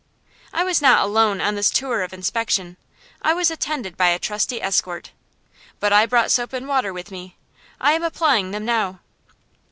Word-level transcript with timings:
I 0.51 0.63
was 0.63 0.81
not 0.81 1.03
alone 1.03 1.41
on 1.41 1.53
this 1.53 1.69
tour 1.69 2.01
of 2.01 2.11
inspection. 2.11 2.75
I 3.21 3.35
was 3.35 3.51
attended 3.51 3.97
by 3.97 4.07
a 4.07 4.17
trusty 4.17 4.59
escort. 4.59 5.11
But 5.79 5.93
I 5.93 6.07
brought 6.07 6.31
soap 6.31 6.53
and 6.53 6.67
water 6.67 6.91
with 6.91 7.11
me. 7.11 7.37
I 7.79 7.91
am 7.91 8.01
applying 8.01 8.49
them 8.49 8.65
now. 8.65 9.01